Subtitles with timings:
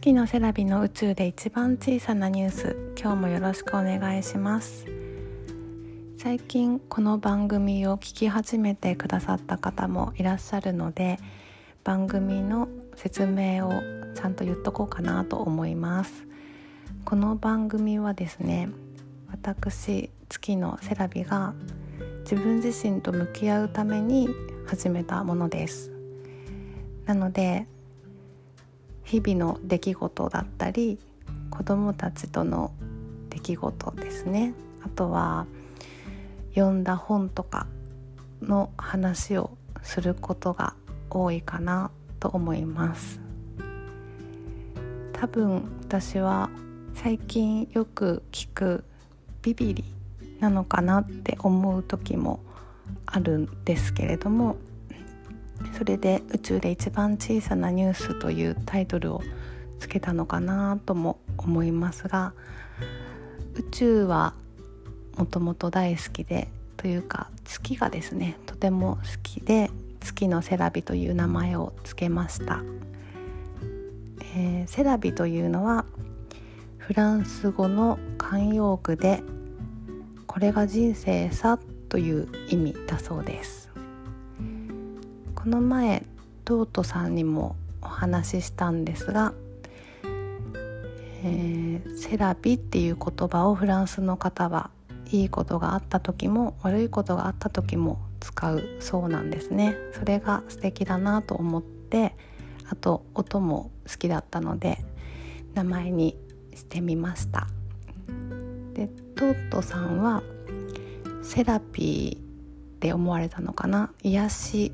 [0.00, 4.86] 月のセラビの宇宙で一番小さなニュース今日もよろしくお願いします。
[6.18, 11.18] 最近この番組を聞き始めてくださった方もいらっしゃるので
[11.82, 13.72] 番組の説明を
[14.14, 16.28] ちゃんと言っとこうかなと思います。
[17.04, 18.68] この番組はですね
[19.32, 21.54] 私月のセラビが
[22.20, 24.28] 自分自身と向き合うために
[24.64, 25.90] 始めたものです。
[27.04, 27.66] なので
[29.08, 30.98] 日々の出来事だったり
[31.48, 32.72] 子どもたちとの
[33.30, 34.52] 出来事ですね。
[34.84, 35.46] あとは
[36.54, 37.66] 読んだ本とか
[38.42, 40.74] の話をすることが
[41.08, 41.90] 多いかな
[42.20, 43.18] と思います。
[45.14, 46.50] 多分私は
[46.92, 48.84] 最近よく聞く
[49.40, 49.84] ビビリ
[50.38, 52.40] なのかなって思う時も
[53.06, 54.56] あるんですけれども
[55.76, 59.22] それで「宇宙で一番小さなニュース」というタイトルを
[59.78, 62.32] つけたのかなとも思いますが
[63.54, 64.34] 宇宙は
[65.16, 72.62] もともと大好きでというか月がですねとても好きで月のセラビという名前を付けました、
[74.34, 75.84] えー、セラビというのは
[76.76, 79.22] フランス語の慣用句で
[80.26, 83.67] これが人生さという意味だそうです。
[85.38, 86.02] この前
[86.44, 89.32] トートさんにもお話ししたんですが、
[91.22, 94.70] えー、セラピっていう言葉をフランスの方は
[95.12, 99.76] いいことがあった時も悪いことがあった時も使うそうなんですね。
[99.92, 102.16] それが素敵だなと思って
[102.68, 104.84] あと音も好きだったので
[105.54, 106.18] 名前に
[106.52, 107.46] してみました。
[108.74, 110.20] でトートさんは
[111.22, 112.20] セラピーっ
[112.80, 113.92] て思われたのかな？
[114.02, 114.72] 癒し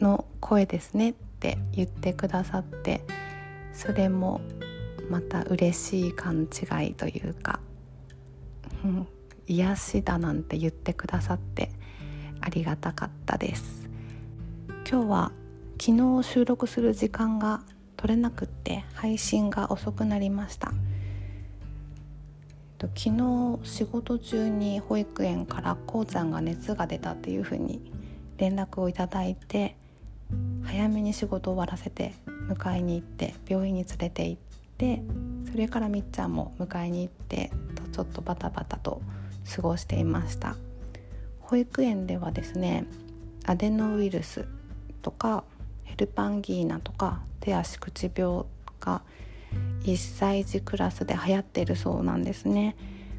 [0.00, 3.02] の声ですねって言ってくださって
[3.72, 4.40] それも
[5.08, 7.60] また嬉しい勘違いというか、
[8.84, 9.08] うん、
[9.46, 11.70] 癒しだなんて言ってくださって
[12.40, 13.88] ありがたかったです。
[14.88, 15.32] 今日は
[15.80, 17.62] 昨日収録する時間が
[17.96, 20.72] 取れなくって配信が遅くなりました。
[22.80, 27.92] 昨日仕事中に保育園からこうちゃんが熱が出たっていうふうに
[28.38, 29.76] 連絡をいただいて
[30.70, 32.14] 早めに仕事終わらせて
[32.48, 34.42] 迎えに行って病院に連れて行っ
[34.78, 35.02] て
[35.50, 37.50] それからみっちゃんも迎えに行って
[37.90, 39.02] ちょっとバタバタと
[39.52, 40.54] 過ごしていました。
[41.40, 42.86] 保育園ではですね
[43.46, 44.46] アデノウイルス
[45.02, 45.42] とか
[45.82, 48.44] ヘルパンギーナとか手足口病
[48.78, 49.02] が
[49.82, 52.76] 1歳児クラスで流行っているそうなんですね。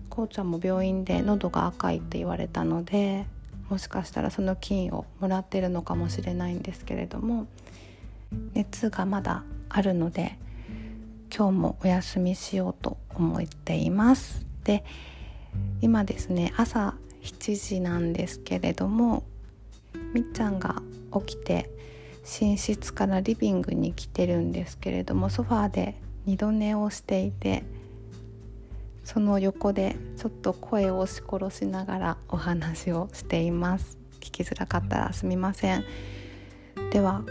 [0.10, 3.26] こうちゃんも病院で喉が赤いって言われたので
[3.72, 7.48] もしかしたらその菌をもらってるのかもしれないんですけれども
[8.54, 10.38] 熱がまだあるので
[11.34, 14.46] 今日もお休みしようと思っています。
[14.66, 14.84] で
[15.80, 19.24] 今ですね朝7時なんですけれども
[20.14, 20.82] みっちゃんが
[21.26, 21.70] 起きて
[22.42, 25.96] 寝室からリビングに来てるんですけれどもソファーで
[26.26, 27.64] 二度寝をしていて
[29.04, 33.98] その横でちょっと声を押し殺しながらお話をしています。
[34.20, 35.84] 聞きづらかったらすみません。
[36.92, 37.24] では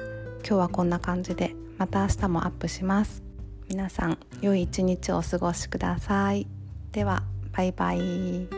[0.47, 3.23] 今日はこんな感じでまた明日もアップします。
[3.69, 6.47] 皆さん良い一日をお過ごしください。
[6.93, 7.23] では
[7.53, 8.49] バイバイ。